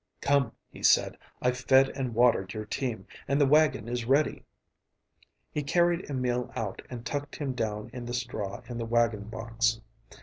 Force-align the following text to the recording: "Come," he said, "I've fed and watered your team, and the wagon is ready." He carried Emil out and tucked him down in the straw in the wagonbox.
"Come," 0.19 0.53
he 0.67 0.81
said, 0.81 1.15
"I've 1.43 1.59
fed 1.59 1.89
and 1.89 2.15
watered 2.15 2.55
your 2.55 2.65
team, 2.65 3.05
and 3.27 3.39
the 3.39 3.45
wagon 3.45 3.87
is 3.87 4.03
ready." 4.05 4.43
He 5.51 5.61
carried 5.61 6.09
Emil 6.09 6.51
out 6.55 6.81
and 6.89 7.05
tucked 7.05 7.35
him 7.35 7.53
down 7.53 7.91
in 7.93 8.05
the 8.07 8.13
straw 8.15 8.61
in 8.67 8.79
the 8.79 8.87
wagonbox. 8.87 9.79